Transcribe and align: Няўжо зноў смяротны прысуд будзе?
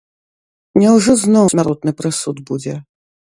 Няўжо 0.83 1.11
зноў 1.25 1.45
смяротны 1.55 1.91
прысуд 2.01 2.37
будзе? 2.51 2.73